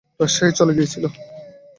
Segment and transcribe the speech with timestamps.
[0.19, 1.03] রাজশাহী চলে গিয়েছিস?